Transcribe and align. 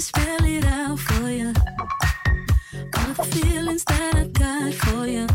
spell 0.00 0.44
it 0.44 0.64
out 0.64 0.98
for. 0.98 1.52
All 2.96 3.12
the 3.12 3.24
feelings 3.24 3.84
that 3.84 4.14
I 4.16 4.24
got 4.28 4.72
for 4.74 5.06
you. 5.06 5.26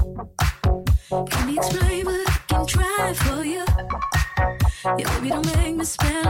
Can 1.09 1.49
but 2.03 2.27
I 2.27 2.37
can 2.47 2.65
try 2.65 3.13
for 3.13 3.43
you. 3.45 3.63
Yeah, 4.97 5.19
baby, 5.19 5.29
don't 5.29 5.45
make 5.57 5.75
me 5.75 5.85
spell 5.85 6.24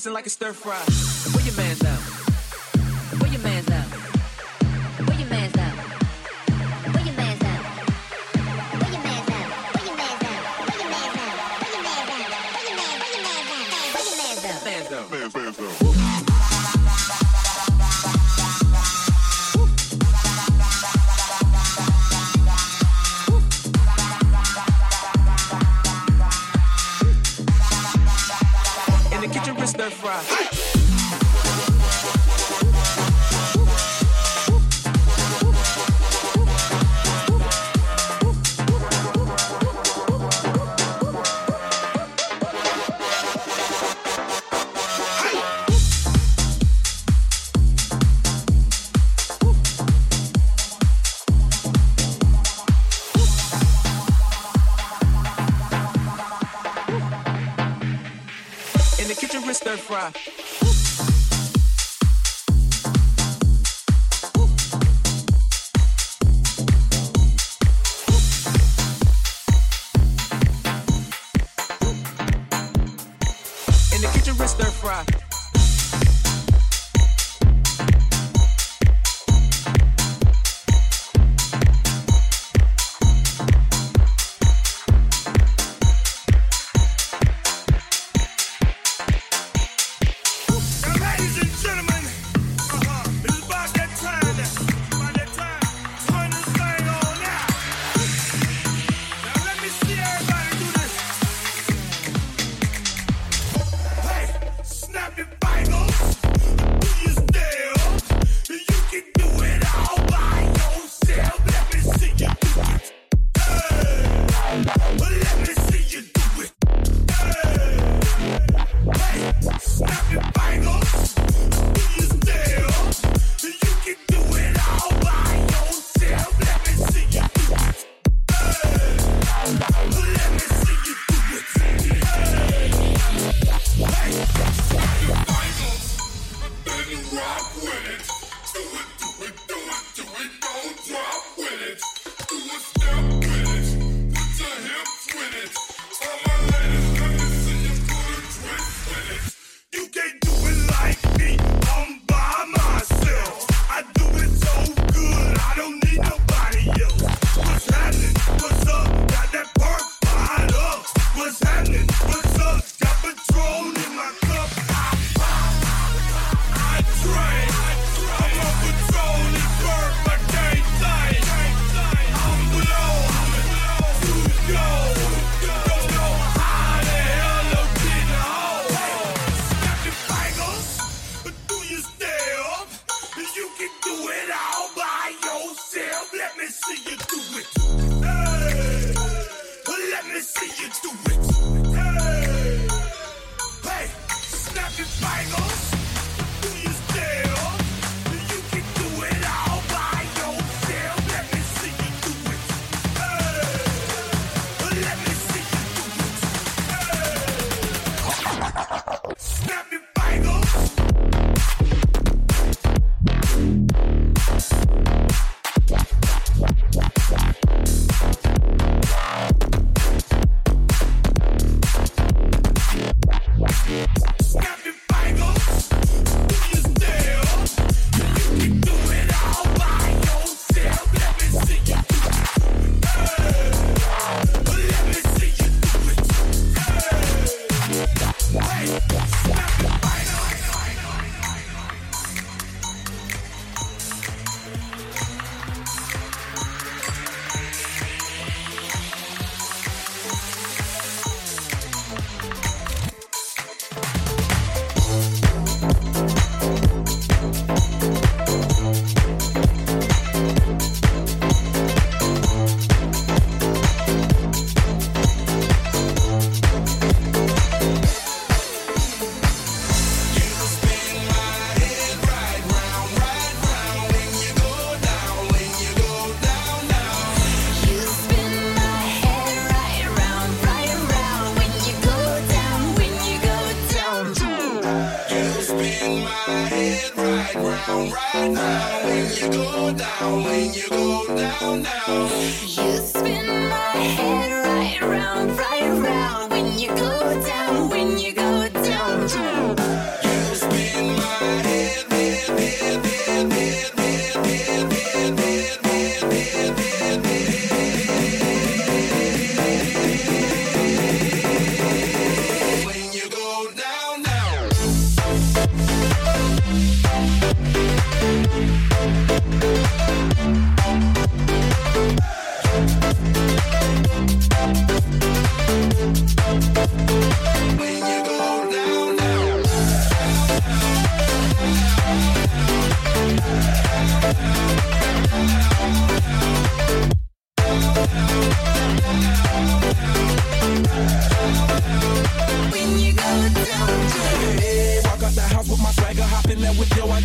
twisting 0.00 0.14
like 0.14 0.26
a 0.26 0.30
stir 0.30 0.54
fry. 0.54 0.99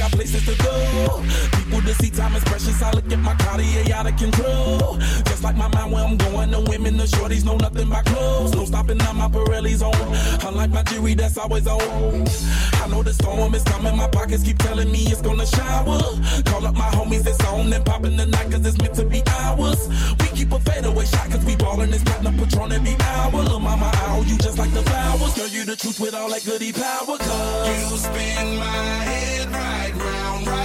Got 0.05 0.11
places 0.11 0.45
to 0.45 0.55
go. 0.63 1.23
People 1.57 1.81
to 1.81 1.93
see, 1.95 2.09
time 2.09 2.35
is 2.35 2.43
precious. 2.43 2.81
I 2.81 2.91
look 2.91 3.11
at 3.11 3.19
my 3.19 3.33
Cartier 3.35 3.93
out 3.93 4.07
of 4.07 4.15
control. 4.17 4.97
Just 5.25 5.43
like 5.43 5.55
my 5.55 5.67
mind 5.69 5.91
where 5.91 6.03
I'm 6.03 6.17
going, 6.17 6.51
the 6.51 6.61
women, 6.61 6.97
the 6.97 7.05
shorties 7.05 7.43
know 7.45 7.57
nothing 7.57 7.87
about 7.87 8.05
clothes. 8.05 8.53
No 8.53 8.65
stopping 8.65 9.01
on 9.01 9.17
my 9.17 9.27
Pirelli's 9.27 9.81
on. 9.81 9.95
Unlike 10.47 10.71
my 10.71 10.83
jewelry 10.83 11.15
that's 11.15 11.37
always 11.37 11.67
on. 11.67 11.81
I 12.81 12.87
know 12.87 13.01
the 13.01 13.13
storm 13.13 13.55
is 13.55 13.63
coming, 13.63 13.97
my 13.97 14.07
pockets 14.07 14.43
keep 14.43 14.57
telling 14.59 14.91
me 14.91 15.05
it's 15.07 15.21
gonna 15.21 15.45
shower. 15.45 15.99
Call 16.45 16.65
up 16.65 16.75
my 16.75 16.89
homies, 16.97 17.25
it's 17.25 17.43
on 17.45 17.73
and 17.73 18.05
in 18.05 18.17
the 18.17 18.25
night, 18.27 18.51
cause 18.51 18.65
it's 18.65 18.77
meant 18.77 18.93
to 18.95 19.05
be 19.05 19.23
ours. 19.27 19.89
We 20.19 20.27
keep 20.37 20.51
a 20.51 20.59
fadeaway 20.59 21.05
shot, 21.05 21.31
cause 21.31 21.43
we 21.45 21.55
ballin' 21.55 21.89
this 21.89 22.03
platinum 22.03 22.37
patron 22.37 22.71
every 22.71 22.95
hour. 22.99 23.41
Lil' 23.41 23.59
mama, 23.59 23.89
I 23.93 24.17
owe 24.17 24.23
you 24.23 24.37
just 24.37 24.57
like 24.59 24.71
the 24.71 24.83
flowers. 24.83 25.33
Girl, 25.33 25.47
you 25.47 25.65
the 25.65 25.75
truth 25.75 25.99
with 25.99 26.13
all 26.13 26.29
that 26.29 26.45
goody 26.45 26.71
power, 26.71 27.17
cause 27.17 27.91
you 27.91 27.97
spin 27.97 28.57
my 28.57 29.03
head 29.09 29.44
right 29.57 29.93
round, 29.95 30.64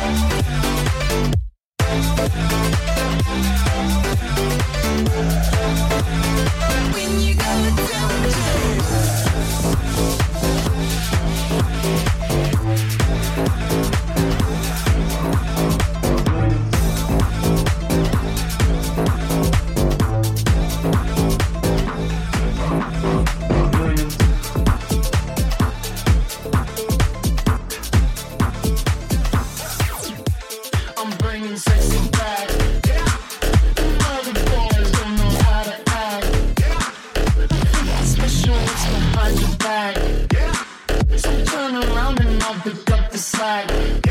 the 42.63 42.93
up 42.93 43.11
the 43.11 43.17
slide. 43.17 44.10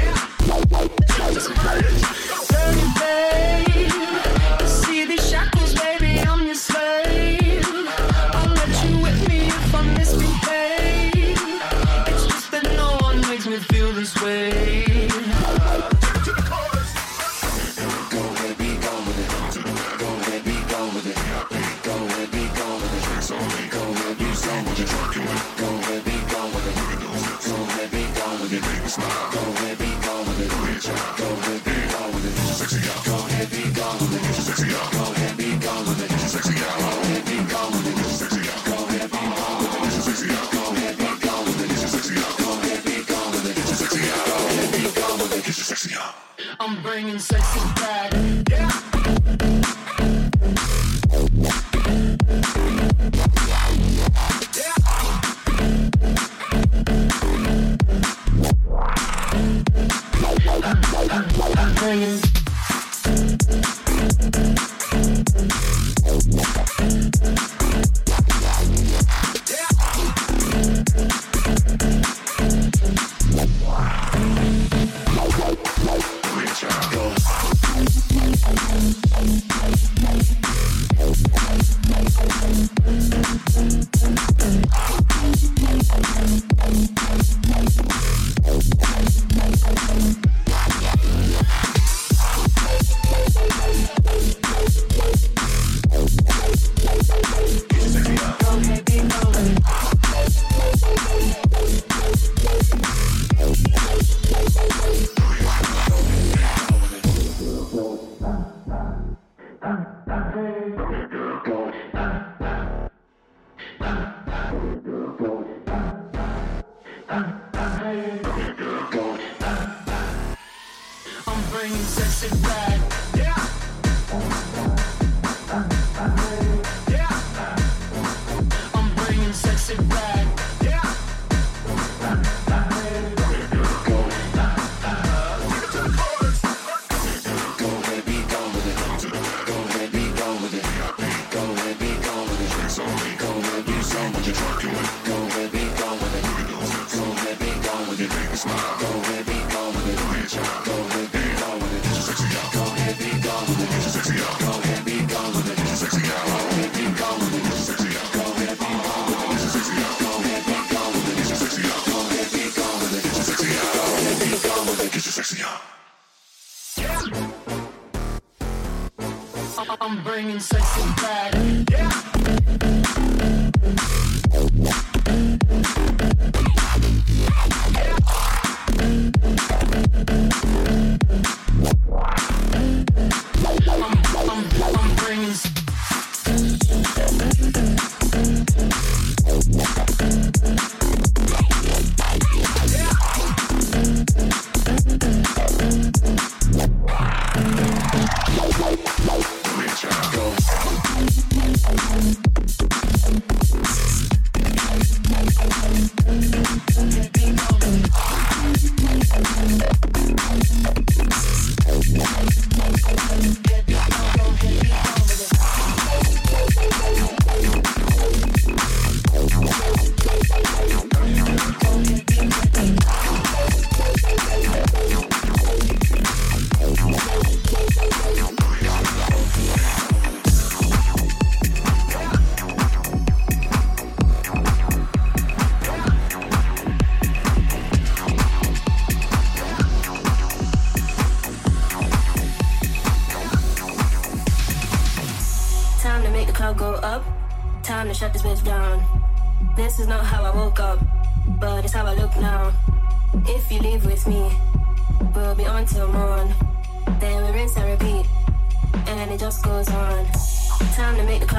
It's 122.22 122.35
ride. 122.46 122.79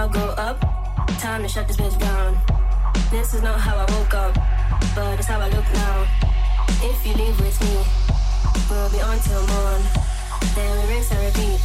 I'll 0.01 0.09
go 0.09 0.33
up. 0.35 0.59
Time 1.19 1.43
to 1.43 1.47
shut 1.47 1.67
this 1.67 1.77
bitch 1.77 1.95
down. 1.99 2.35
This 3.11 3.35
is 3.35 3.43
not 3.43 3.59
how 3.59 3.77
I 3.77 3.85
woke 3.93 4.15
up, 4.15 4.33
but 4.95 5.19
it's 5.19 5.27
how 5.27 5.39
I 5.39 5.47
look 5.49 5.71
now. 5.75 6.07
If 6.81 7.05
you 7.05 7.13
leave 7.13 7.39
with 7.39 7.61
me, 7.61 7.85
we'll 8.67 8.89
be 8.89 8.99
on 8.99 9.19
till 9.19 9.45
morn. 9.45 9.81
Then 10.55 10.87
we 10.87 10.93
rinse 10.95 11.11
and 11.11 11.23
repeat, 11.23 11.61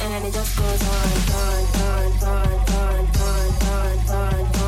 and 0.00 0.24
it 0.24 0.32
just 0.32 0.56
goes 0.56 0.82
on, 0.88 1.10
on, 1.36 1.62
on, 1.76 2.12
on, 2.22 2.56
on, 2.70 3.06
on, 3.20 3.48
on, 3.68 4.08
on. 4.08 4.54
on. 4.54 4.59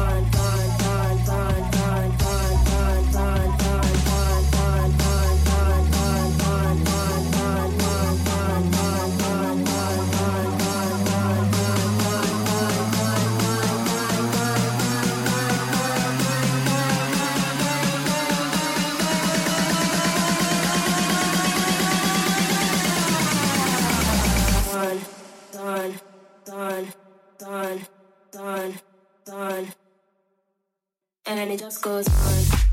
And 31.32 31.50
it 31.50 31.58
just 31.60 31.80
goes 31.80 32.06
on, 32.06 32.71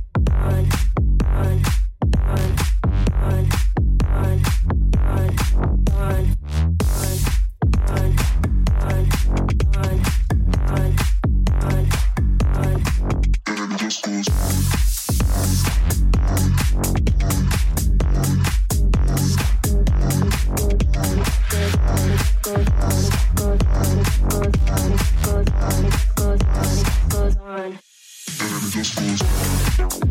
Discos. 28.79 30.08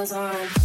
Goes 0.00 0.12
on. 0.12 0.59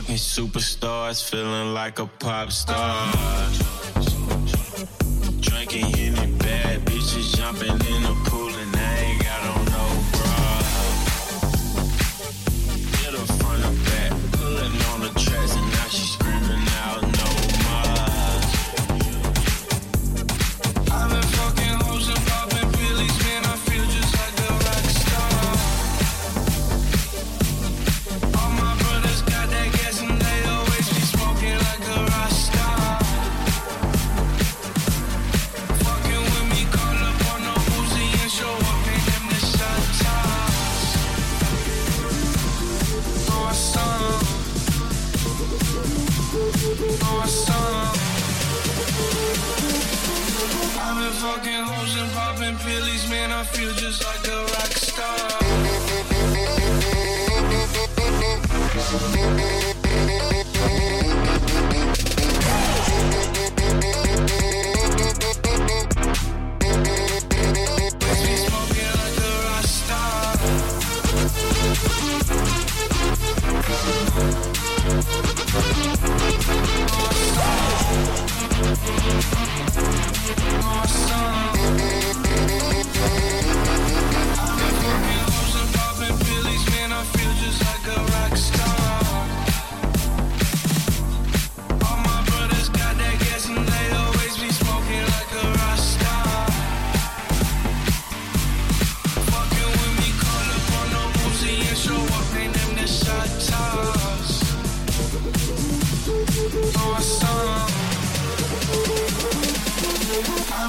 fucking 0.00 0.16
superstars, 0.16 1.28
feeling 1.28 1.74
like 1.74 1.98
a 1.98 2.06
pop 2.06 2.50
star. 2.50 3.79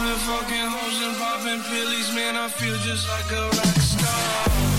I've 0.01 0.07
been 0.07 0.17
fucking 0.17 0.67
hoes 0.67 0.99
and 1.03 1.15
popping 1.15 1.61
pillies, 1.69 2.11
man. 2.15 2.35
I 2.35 2.47
feel 2.47 2.75
just 2.77 3.07
like 3.07 3.31
a 3.31 3.43
rock 3.43 3.77
star. 3.77 4.70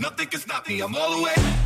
Nothing 0.00 0.28
can 0.28 0.40
stop 0.40 0.68
me. 0.68 0.80
I'm 0.80 0.94
all 0.94 1.16
the 1.16 1.22
way. 1.22 1.57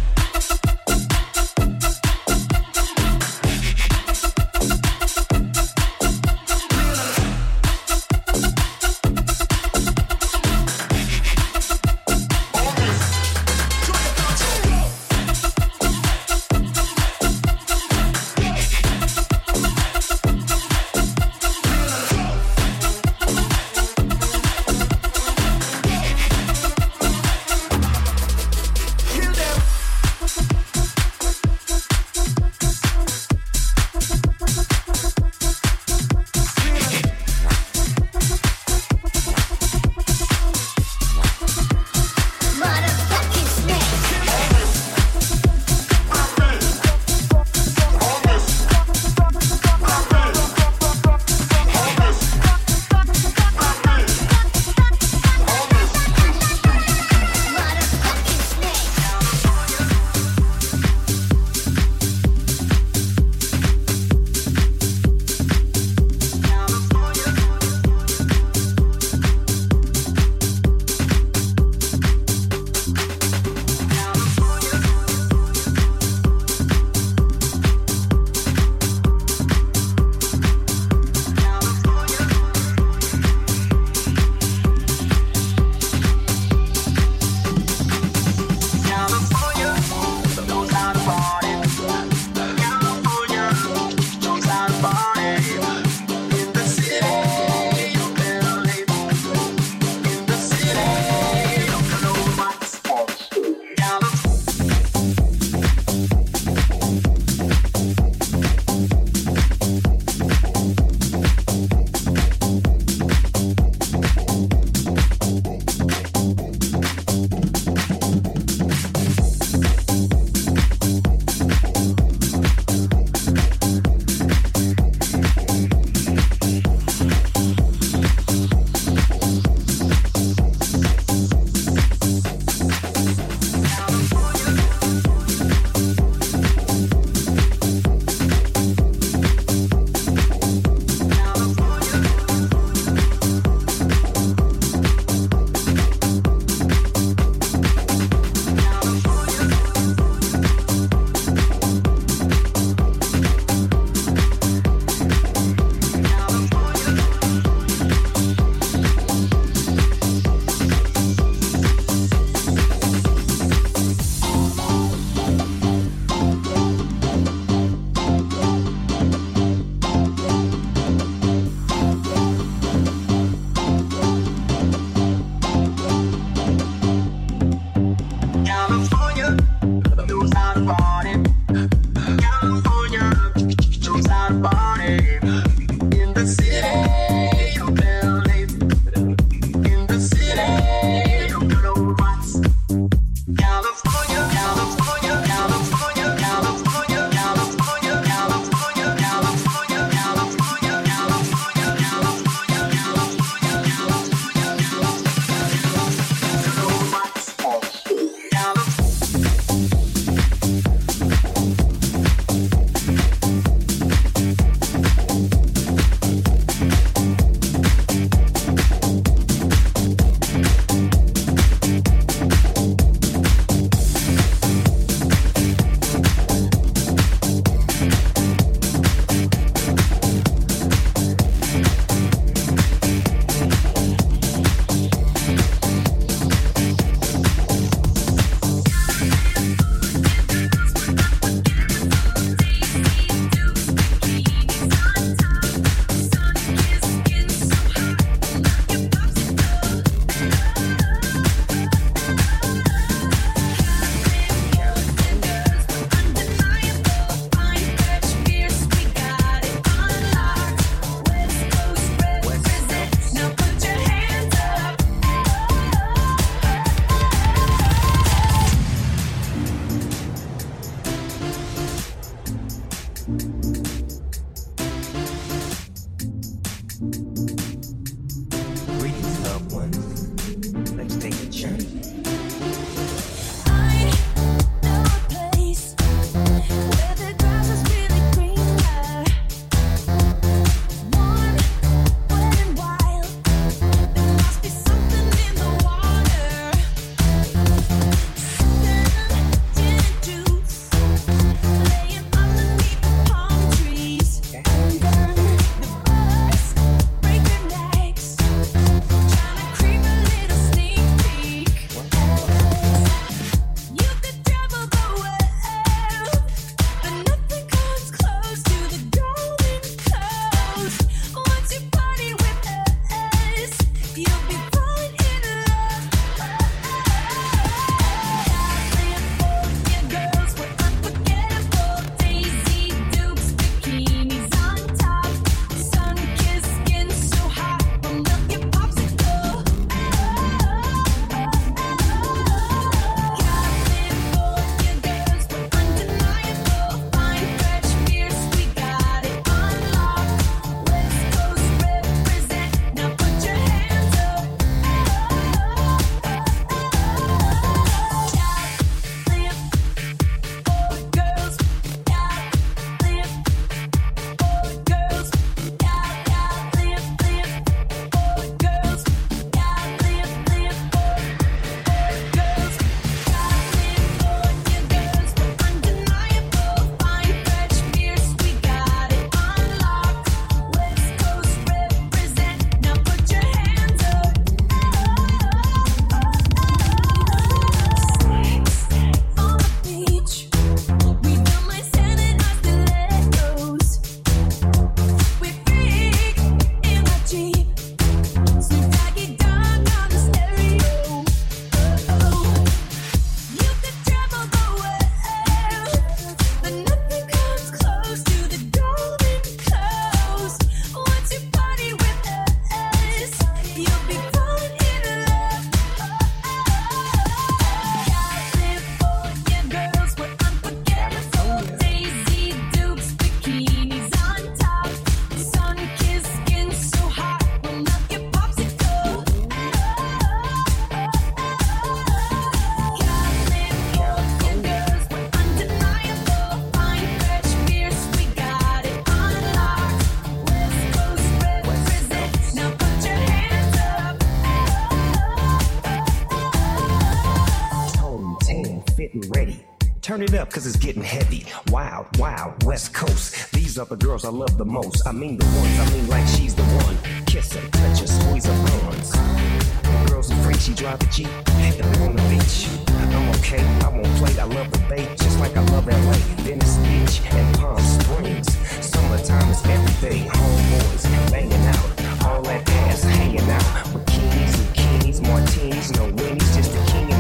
Getting 448.83 449.09
ready. 449.12 449.45
Turn 449.80 450.03
it 450.03 450.12
up, 450.14 450.28
cause 450.33 450.45
it's 450.45 450.57
getting 450.57 450.83
heavy. 450.83 451.24
Wild, 451.53 451.87
wild, 452.01 452.43
West 452.43 452.74
Coast. 452.74 453.30
These 453.30 453.57
are 453.57 453.64
the 453.64 453.76
girls 453.76 454.05
I 454.05 454.09
love 454.09 454.37
the 454.37 454.45
most. 454.45 454.85
I 454.89 454.91
mean 454.91 455.18
the 455.18 455.24
ones, 455.24 455.61
I 455.61 455.70
mean 455.70 455.87
like 455.87 456.05
she's 456.09 456.35
the 456.35 456.43
one. 456.43 456.76
Kiss 457.07 457.33
her, 457.33 457.49
touch 457.51 457.78
her, 457.78 457.87
squeeze 457.87 458.26
her 458.26 458.35
buns. 458.43 458.91
The 458.91 459.87
girl's 459.89 460.11
are 460.11 460.16
free, 460.24 460.35
she 460.35 460.53
drive 460.53 460.83
a 460.83 460.87
Jeep. 460.87 461.07
And 461.07 461.64
we're 461.78 461.87
on 461.87 461.95
the 461.95 462.03
beach. 462.11 462.49
I'm 462.66 463.09
okay, 463.20 463.45
I 463.64 463.68
won't 463.68 463.87
play. 463.99 464.18
I 464.18 464.24
love 464.24 464.51
the 464.51 464.59
bay, 464.68 464.93
just 464.97 465.20
like 465.20 465.37
I 465.37 465.45
love 465.55 465.68
LA. 465.68 465.99
Venice 466.26 466.57
Beach 466.66 467.03
and 467.12 467.39
Palm 467.39 467.61
Springs. 467.61 468.37
Summertime 468.66 469.30
is 469.30 469.47
everything. 469.47 470.11
Homeboys 470.11 471.12
banging 471.12 471.47
out. 471.55 472.05
All 472.05 472.22
that 472.22 472.51
ass 472.51 472.83
hanging 472.83 473.30
out. 473.30 473.64
and 473.64 473.87
bikinis, 473.87 475.01
martinis, 475.07 475.70
no 475.70 475.87
winnies, 475.93 476.35
just 476.35 476.53
the 476.53 476.72
king 476.72 476.91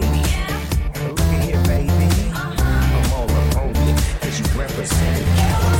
baby. 0.00 0.22
Look 1.08 1.20
at 1.20 1.42
here, 1.44 1.62
baby. 1.64 2.30
I'm 2.34 3.12
all 3.12 3.30
up 3.30 3.56
on 3.56 3.74
you, 3.86 3.94
cause 4.20 4.38
you 4.38 4.60
represent 4.60 5.26
California. 5.36 5.75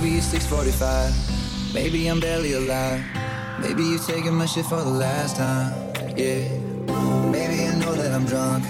6:45. 0.00 1.12
Maybe 1.74 2.06
I'm 2.08 2.18
barely 2.18 2.54
alive. 2.54 3.04
Maybe 3.60 3.82
you're 3.84 3.98
taking 3.98 4.34
my 4.34 4.46
shit 4.46 4.64
for 4.64 4.76
the 4.76 4.90
last 5.04 5.36
time. 5.36 5.72
Yeah. 6.16 6.48
Maybe 7.30 7.66
I 7.66 7.74
know 7.74 7.94
that 7.94 8.12
I'm 8.12 8.24
drunk. 8.24 8.64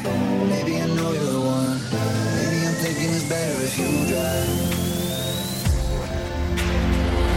Maybe 0.49 0.81
I 0.81 0.87
know 0.87 1.13
you're 1.13 1.33
the 1.37 1.41
one. 1.41 1.79
Maybe 2.37 2.67
I'm 2.67 2.75
thinking 2.83 3.11
it's 3.15 3.29
better 3.29 3.63
if 3.63 3.79
you 3.79 3.89
drive. 4.11 4.49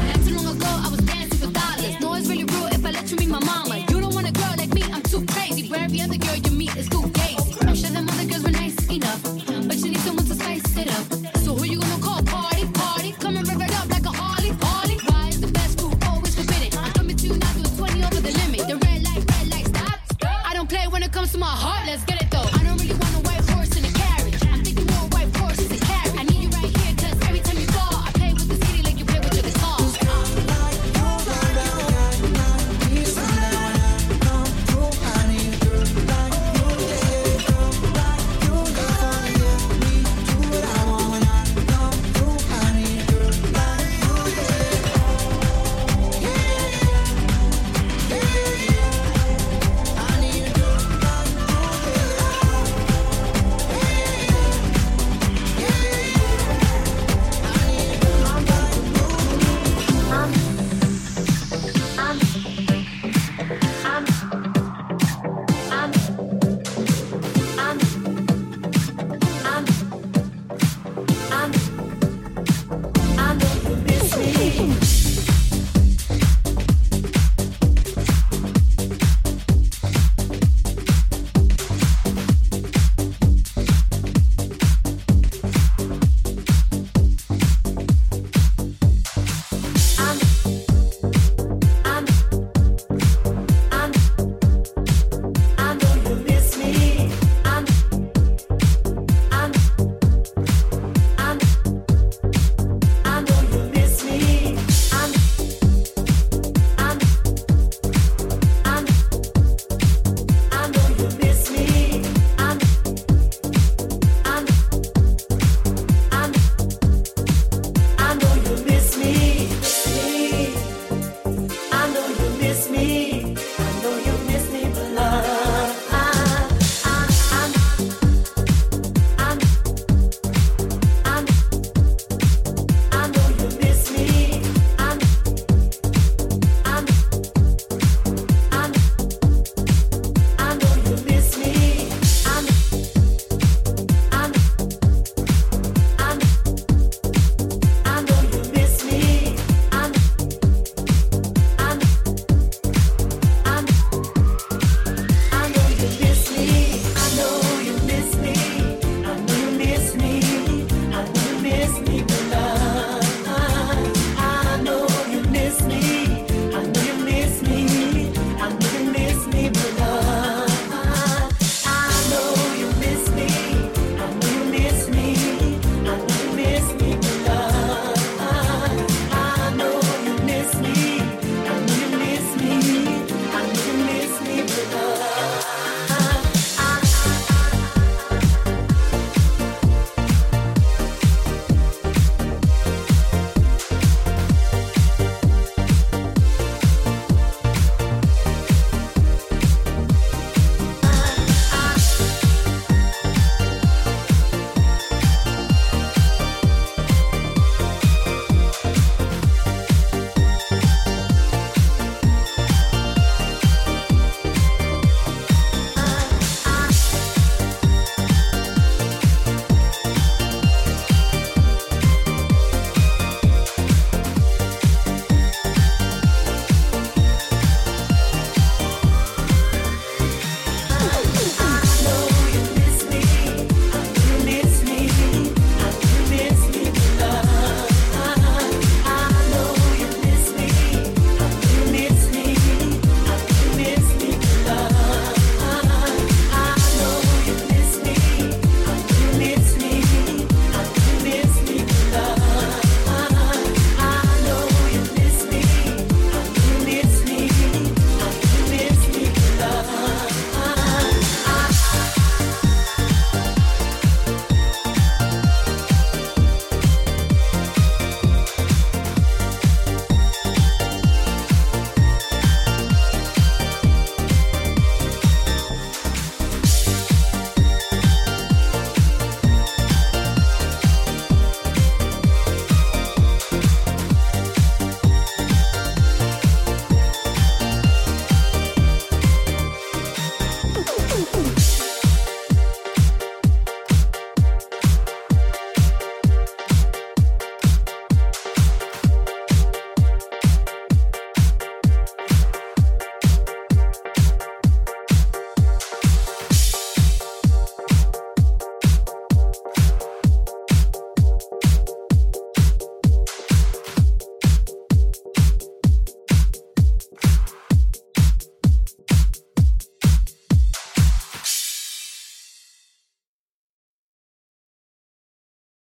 Not 0.08 0.20
too 0.26 0.36
long 0.36 0.56
ago, 0.56 0.72
I 0.86 0.90
was 0.90 1.02
dancing 1.02 1.40
for 1.40 1.52
dollars. 1.52 1.96
No, 2.02 2.14
it's 2.16 2.28
really 2.28 2.46
rude 2.46 2.74
if 2.74 2.86
I 2.86 2.92
let 2.92 3.10
you 3.12 3.18
meet 3.18 3.30
my 3.30 3.44
mama. 3.52 3.78
You 3.90 4.02
don't 4.02 4.14
want 4.16 4.28
a 4.28 4.32
girl 4.32 4.56
like 4.58 4.74
me, 4.74 4.84
I'm 4.92 5.04
too 5.04 5.24
crazy. 5.26 5.70
Where 5.70 5.84
every 5.84 6.02
other 6.02 6.18
girl 6.18 6.36
you 6.36 6.52
meet 6.52 6.76
is 6.76 6.90
too 6.90 7.04
gazy. 7.18 7.45